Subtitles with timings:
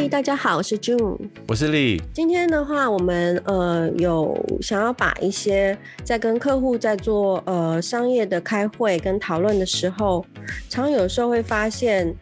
[0.00, 1.18] 嗨，大家好，我是 June，
[1.48, 2.00] 我是丽。
[2.14, 4.32] 今天的话，我们呃有
[4.62, 10.24] 想要把一些在跟客户在做呃商业的开会跟讨论的时候，
[10.68, 12.14] 常有时候会发现。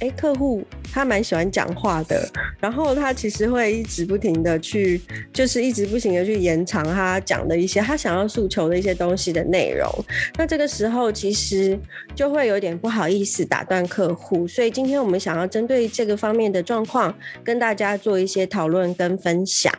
[0.00, 0.62] 哎，客户
[0.92, 2.28] 他蛮喜欢讲话的，
[2.60, 5.00] 然后他其实会一直不停的去，
[5.32, 9.88] 就是一直不停的去延长他讲的一些他想要诉求的一些东西的内容。
[10.36, 11.78] 那这个时候其实
[12.14, 19.72] 就会有点不好意思打断客户，所以今天我们想要针对这个方面的状况，跟大家做一些讨论跟分享。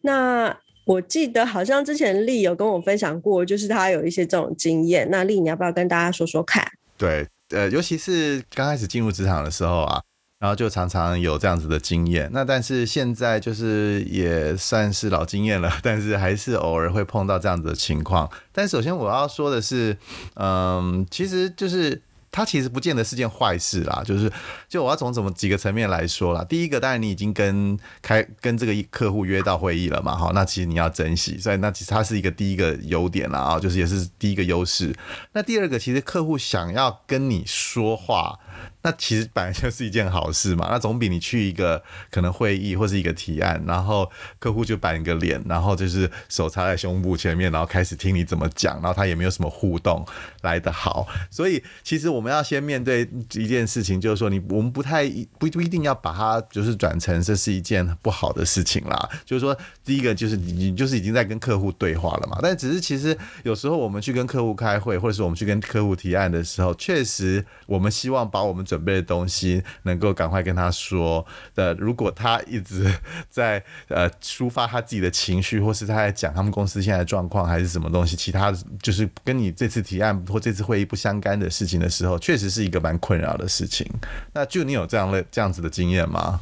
[0.00, 5.06] 那我记得好像之前丽有跟我分享过，就是他有一些这种经验。
[5.10, 6.66] 那丽，你要不要跟大家说说看？
[6.96, 7.26] 对。
[7.50, 10.02] 呃，尤其是刚开始进入职场的时候啊，
[10.38, 12.30] 然后就常常有这样子的经验。
[12.32, 18.30] 那但是现在就是也算是老经验了，但是还是偶尔会碰到这样子的情况。
[18.52, 19.96] 但首先我要说的是，
[20.34, 22.02] 嗯，其实就是。
[22.30, 24.30] 它其实不见得是件坏事啦，就是
[24.68, 26.44] 就我要从怎么几个层面来说啦。
[26.44, 34.94] 第一个，当然你已经跟开跟这个客户约到会议了嘛，好，那其实你要珍惜，所以那其实它是一个第一个优点啦，啊，就是也是第一个优势。
[35.32, 38.38] 那第二个，其实客户想要跟你说话。
[38.82, 50.06] 那其实本来就是一件好事嘛，那总比你去一个可能会议或是一个提案，然后客户就板一个脸，然后就是手插在胸部前面，然后开始听你怎么讲，然后他也没有什么互动
[50.42, 51.06] 来得好。
[51.30, 59.08] 所以其实我们要先面对一件事情，就是说你我们不太不不一定要把它就是转成这是一件不好的事情啦。
[59.24, 72.90] 就是说第一个就是你你就是已经在跟客户对话了嘛，但只是其实有时候我们去跟客户开会，或者是我们去跟客户提案的时候，确实我们希望把我们准备的东西能够赶快跟他说的，如果他一直
[73.28, 83.86] 在呃抒发他自己的情绪，或是他在讲他们公司现在的状况，还是什么东西，其他就是跟你这次提案或这次会议不相干的事情的时候，确实是一个蛮困扰的事情。
[84.32, 86.40] 那就你有这样的这样子的经验吗？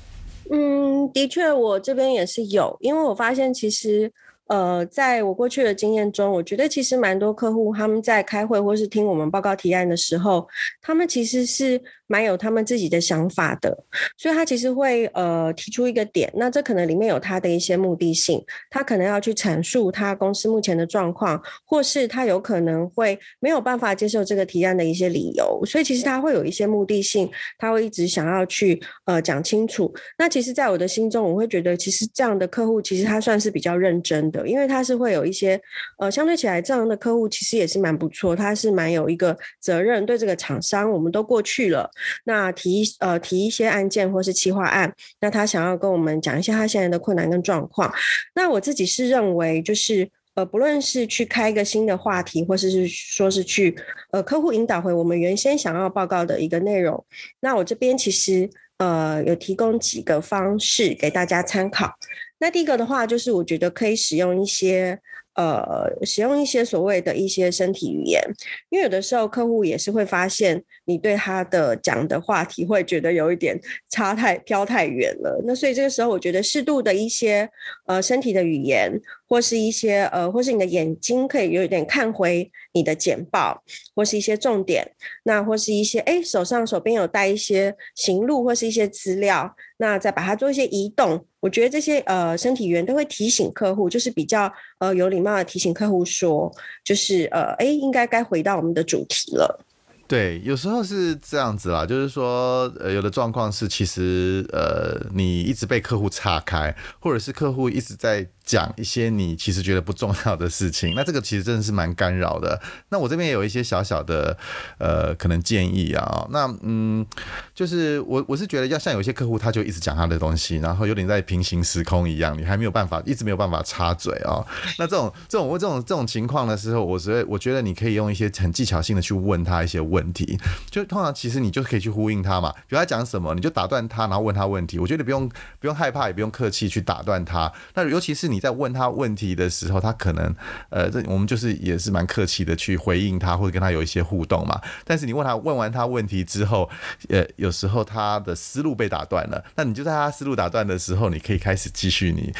[0.51, 4.13] 嗯，的确，我这边也是有，因为我发现其实。
[4.49, 10.47] 呃，在我过去的经验中，我觉得其实蛮多客户他们在开会或是听我们报告提案的时候，
[10.81, 13.77] 他们其实是蛮有他们自己的想法的，
[14.17, 18.41] 所以他其实会呃提出一个点，那这可能里面有他的一些目的性，
[18.71, 27.29] 他可能要去阐述他公司目前的状况，或是他有可能会没有办法接受这个提案的一些理由，所以其实他会有一些目的性，
[27.59, 29.93] 他会一直想要去呃讲清楚。
[30.17, 34.36] 那其实，在我的心中，我会觉得其实这样的客户其实他算是比较认真的。
[34.45, 35.61] 因为他是会有一些，
[35.99, 41.89] 呃，相对起来这样的客户其实也是蛮不错，他是蛮有一个责任对这个厂商，我们都过去了，
[42.25, 47.93] 那提呃提一些案件或是企划案，那他想要跟我们讲一下他现在的困难跟状况，
[48.35, 53.77] 那我自己是认为就是呃不论是去开一个新的话题，或者是说是去
[54.11, 57.05] 呃客户引导回我们原先想要报告的一个内容，
[57.41, 58.49] 那我这边其实
[58.79, 61.93] 呃有提供几个方式给大家参考。
[62.39, 65.01] 那第一个的话，就是我觉得可以使用一些。
[65.37, 68.23] 呃，使用一些所谓的一些身体语言，
[68.71, 73.55] 因为有的时候客户也是会发现你对他的讲的话题会觉得有一点
[73.91, 75.39] 差太飘太远了。
[75.47, 77.47] 那所以这个时候，我觉得适度的一些
[77.85, 78.91] 呃身体的语言，
[79.29, 83.63] 或是一些呃，或是你的眼睛可以有一点看回你的简报，
[83.95, 84.91] 或是一些重点，
[85.25, 91.27] 那或是一些哎手上手边有带一些行路或是一些资料，那再把它做一些移动。
[91.47, 96.53] 我觉得这些呃身体员都会提醒客户，就是比较呃有礼貌的提醒客户说，
[96.83, 99.65] 就是呃哎应该该回到我们的主题了。
[100.09, 108.29] 对，有时候是这样子啦，就是说呃有的状况是其实呃你一直被客户岔开，或者是客户一直在。
[108.47, 112.59] 讲一些你其实觉得不重要的事情， 那这个其实真的是蛮干扰的。
[112.91, 114.39] 那我这边也有一些小小的
[114.79, 117.05] 呃可能建议啊，那嗯，
[117.53, 124.47] 就是我我是觉得要像有些客户他就一直讲他的东西，然后有点在平行时空一样，你还没有办法一直没有办法插嘴啊。
[124.79, 130.39] 那这种这种这种这种情况的时候，我觉得我觉得你可以用一些很技巧性的去问他一些问题，
[130.71, 134.79] 就通常其实你就可以去呼应他嘛，比如他讲什么，你就打断他，然后问他问题。
[134.79, 135.29] 我觉得不用
[135.59, 137.53] 不用害怕，也不用客气去打断他。
[137.75, 138.36] 那尤其是你。
[138.37, 140.37] 你在问他问题的时候，他可能，
[140.69, 144.61] 呃，这我们就是也是蛮客气的去回应他，或者跟他有一些互动嘛。
[144.85, 146.69] 但是你问他问完他问题之后，
[147.09, 152.31] 呃，有时候他的思路被打断了，那你就在他思路打断的时候，你可以开始继续你，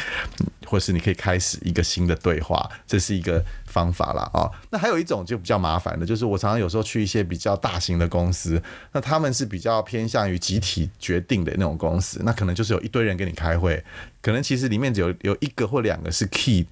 [0.67, 3.43] 或是你可以开始一个新的对话，这是一个
[3.77, 4.23] 方法啦。
[4.33, 4.49] 啊。
[4.71, 8.63] 那还有一种就比较麻烦的，就是我常常有时候去一些比较大型的公司，
[8.93, 13.85] 那他们是比较偏向于集体决定的那种公司，那可能就是有一堆人跟你开会。
[14.23, 16.67] 可能其实里面只有有一个或两个是 key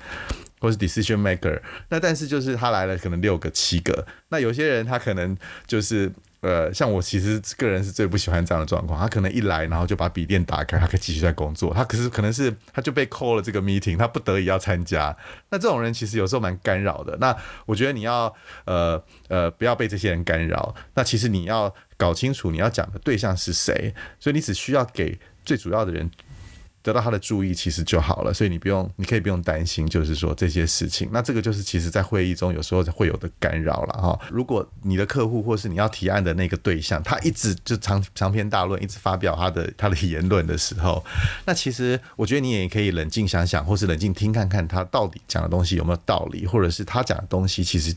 [0.58, 1.60] 或是 decision maker，
[1.90, 4.06] 那但是就是他来了，可能六个七个。
[4.30, 5.36] 那有些人他可能
[5.66, 6.10] 就是
[6.44, 9.00] 呃，像我其实个人是最不喜欢这样的状况。
[9.00, 11.72] 他可能一来，然后就把笔电打开，他可以继续在工作。
[11.72, 15.16] 他可是可能是他就被扣了这个 meeting，他不得已要参加。
[15.48, 17.16] 那这种人其实有时候蛮干扰的。
[17.16, 18.34] 那我觉得你要
[18.66, 20.74] 呃呃不要被这些人干扰。
[20.92, 26.10] 那其实你要搞清楚你要讲的对象是谁，所以你只需要给最主要的人。
[26.84, 31.08] 得到他的注意其实就好了，所以你不用，你可以不用担心，就是说这些事情。
[31.10, 34.20] 那这个就是其实在会议中有时候会有的干扰了哈。
[34.30, 41.02] 如果你的客户或是你要提案的那个对象，他一直就长长篇大论，一直发表他的他的言论的时候，
[41.46, 47.96] 那其实我觉得你也可以冷静想想，或是冷静听看看他到底讲的东西有没有道理，或者是他讲的东西其实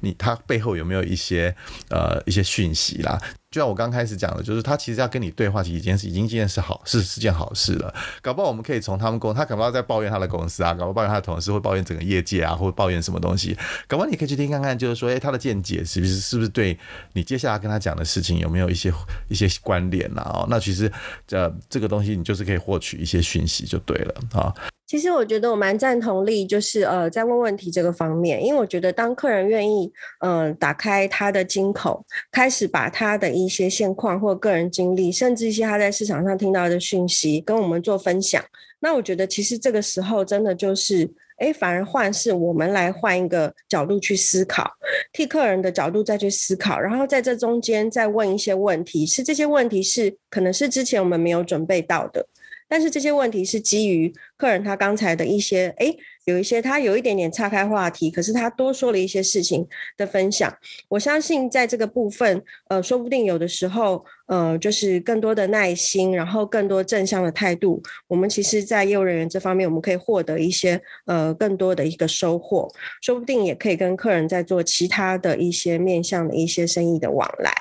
[0.00, 1.56] 你他背后有没有一些
[1.88, 3.18] 呃一些讯息啦。
[3.56, 7.94] 就像我刚开始讲的，就是他其实要跟你对话，其实已经是已经件事好是是件好事了。
[8.20, 13.56] 搞不好我们可以从他们公，他搞不好在抱怨他的公司啊，搞不好抱怨他的同事，会抱怨整个业界啊，或抱怨什么东西。
[13.88, 16.78] 搞不好你可以去听看看，就是说，诶、他的见解是不是是不是对
[17.14, 18.92] 你接下来跟他讲的事情有没有一些
[19.28, 20.22] 一些关联啊？
[20.34, 20.92] 哦，那其实
[21.30, 24.52] 呃这个东西你就是可以获取一些讯息就对了啊。
[24.86, 38.40] 其实我觉得我蛮赞同力，就是呃，在问问题这个方面，因为我觉得当客人愿意嗯、呃、打开他的金口，开始把他的一些现况或个人经历，甚至一些他在市场上听到的讯息跟我们做分享，
[38.78, 44.70] 那我觉得其实这个时候真的就是，哎，反而换是我们来换一个角度去思考，
[45.12, 52.24] 替客人的角度再去思考，然后在这中间再问一些问题，是这些问题是可能是之前我们没有准备到的。
[52.68, 59.66] 但是这些问题是基于客人他刚才的一些，诶，有一些他有一点点岔开话题，可是他多说了一些事情
[59.96, 60.52] 的分享。
[60.88, 72.68] 我相信在这个部分，呃，说不定有的时候，呃，就是更多的耐心，然后更多正向的态度，我们其实在业务人员这方面，我们可以获得一些呃更多的一个收获，
[73.00, 77.52] 说不定也可以跟客人在做其他的一些面向的一些生意的往来。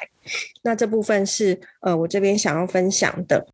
[0.63, 3.45] 那这部分是呃我这边想要分享的。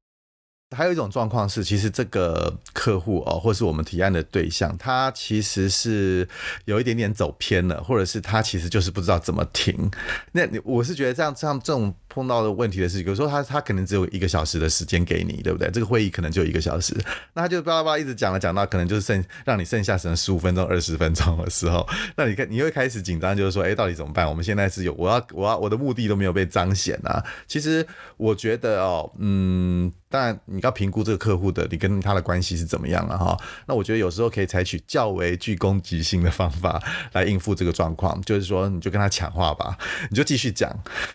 [0.72, 6.28] 还有一种状况是，其实这个客户哦，或是我们提案的对象，他其实是
[6.66, 9.92] 有一点点走偏了，或者是他其实就是不知道怎么停。
[10.32, 15.70] 那你我是觉得这样，像这种碰到的问题的事情，有时候他他可能只有一个小时的时间给你，对不对？
[15.70, 16.96] 这个会议可能就一个小时，
[17.36, 24.28] 那他就巴拉巴拉一直讲了，讲到可能就是剩让你剩下剩十五分钟、二十分钟的时候，那你看你会开始紧张，就是说，哎，到底怎么办？
[24.28, 27.24] 我们现在是有我要我要我的目的都没有被彰显啊。
[27.46, 27.86] 其实
[28.18, 29.94] 我觉得哦，嗯。
[30.12, 33.38] 当然，你要评估这个客户的，你跟他的关系是怎么样了哈？
[33.68, 36.82] 那我觉得有时候可以采取较为具攻击性的方法
[37.12, 39.78] 来应付这个状况，就是说你就跟他抢话吧，
[40.10, 40.72] 你就继续讲。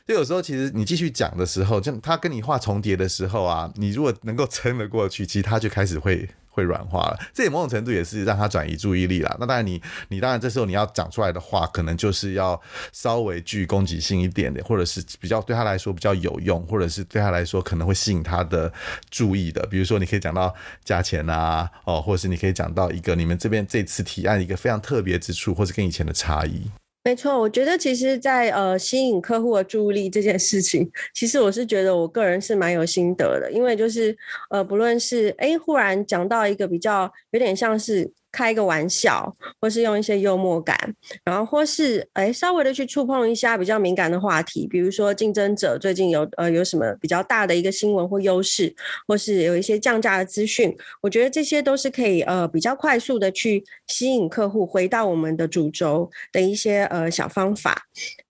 [0.07, 6.29] 就有时候其实你继续讲的时候，就他跟你话重叠的时候啊，你如果能够撑得过去，其实他就开始会。
[6.57, 9.37] 会软化了，这也某种程度也是让他转移注意力了。
[9.39, 12.59] 那当然你，你当然这时候你要讲出来的话，可能就是要
[12.93, 18.73] 稍微具攻击性一点的，或者是比较对他来说比较有用，或者是对他来说可能会吸引他的
[19.11, 19.67] 注意的。
[19.67, 26.71] 比如说，你可以讲到价钱啊，哦，或者是你可以讲到一个你们这边这次提案一个非常特别之处，或是跟以前的差异。
[27.07, 34.17] 没错，我觉得其实在，呃吸引客户的注意力这件事情，其实我是觉得我个人是蛮有心得的，因为就是
[34.51, 38.11] 呃不论是哎忽然讲到一个比较有点像是。
[38.37, 40.77] 开一个玩笑，或是用一些幽默感，
[41.25, 48.75] 然后或是哎稍微的去触碰一下比较敏感的话题，比如说竞争者最近有呃有什么比较大的一个新闻或优势，
[49.09, 57.87] 或是有一些降价的资讯，我觉得这些都是可以呃比较快速的去吸引客户回到我们的主轴的一些呃小方法。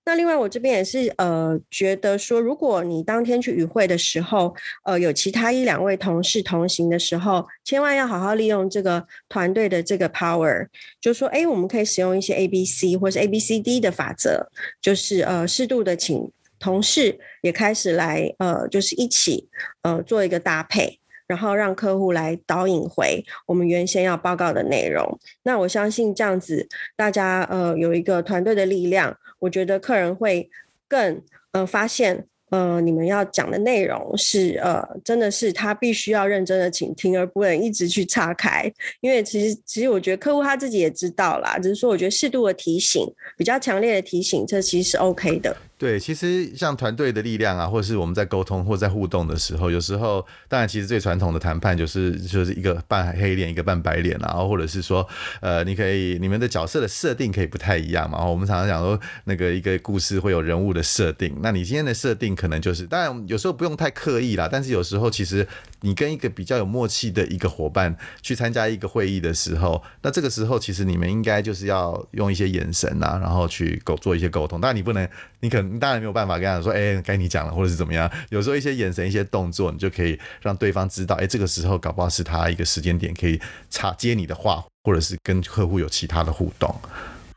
[0.07, 10.69] 那另外，我这边也是呃觉得说，如果你当天去与会的时候，呃有其他一两位同事同行的时候，千万要好好利用这个团队的这个 power，
[11.01, 14.47] 就说，哎，我们可以使用一些 A B C 或是 A B C D 的法则，
[14.81, 19.49] 就是呃适度的请同事也开始来呃就是一起
[19.83, 21.01] 呃做一个搭配。
[21.27, 25.19] 然后让客户来导引回我们原先要报告的内容。
[25.43, 30.49] 那我相信这样子，大家呃有一个团队的力量，我觉得客人会
[30.89, 31.21] 更
[31.53, 38.73] 呃发现呃你们要讲的内容是呃真的是他必须要认真的倾听，而不能一直去岔开。
[39.01, 43.05] 因为其实其实我觉得客户他自己也知道啦，只是说我觉得适度的提醒，
[43.37, 45.57] 比较强烈的提醒，这其实是 OK 的。
[45.79, 55.07] 对，其实像团队的力量啊，或者是我们在沟通或在互动的时候，有时候当然其实最传统的谈判就是就是一个扮黑脸，一个扮白脸，然后或者是说，
[55.41, 58.25] 呃，你可以你们的角色的设定可以不太一样嘛。
[58.25, 65.47] 我们常常讲说，那个一个故事会有人物的设定，那你今天的设定可能就是，当然有时候不用太刻意啦，但是有时候其实
[65.81, 74.61] 你跟一个比较有默契的一个伙伴去参加一个会议的时候，那这个时候其实你们应该就是要用一些眼神啊，然后去沟做一些沟通。
[74.61, 75.09] 当然你不能，
[75.41, 78.11] 你可能当然没有办法跟他说，哎、该你讲了，或者是怎么样。
[78.31, 83.41] 有时候一些眼神、一些动作，你就可以让对方知道，哎、这个时候搞不好是他一个时间点，可以
[83.71, 86.75] 插接你的话，或者是跟客户有其他的互动。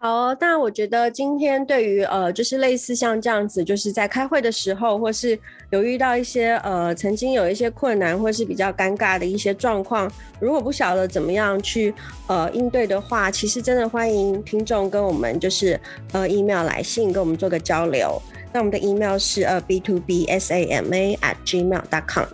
[0.01, 5.37] 好，那我觉得今天对于呃，就是类似像这样子，就是在开会的时候，或是
[5.71, 11.93] 有遇到一些呃，曾经有一些困难，或是比较尴尬的一些状况，如果不晓得怎么样去
[12.27, 15.77] 呃应对的话，其实真的欢迎听众跟我们就是
[16.13, 18.21] 呃 email 来信跟我们做个交流。
[18.53, 22.25] 那我们的 email 是呃 b two b s a m a at gmail dot com。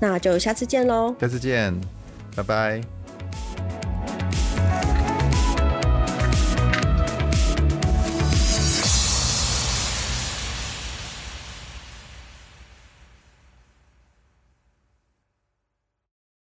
[0.00, 1.72] 那就下次见喽，下次见，
[2.34, 3.01] 拜拜。